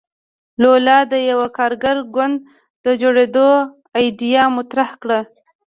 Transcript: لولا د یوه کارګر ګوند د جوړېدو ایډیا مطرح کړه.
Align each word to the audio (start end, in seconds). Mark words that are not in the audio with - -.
لولا 0.61 0.97
د 1.11 1.13
یوه 1.31 1.47
کارګر 1.57 1.97
ګوند 2.15 2.35
د 2.85 2.87
جوړېدو 3.01 3.47
ایډیا 3.99 4.43
مطرح 4.57 4.89
کړه. 5.01 5.19